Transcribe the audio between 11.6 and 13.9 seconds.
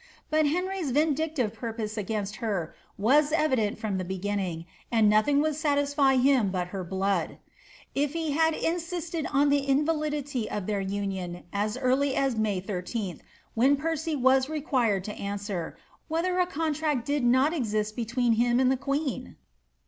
early as May 13th, when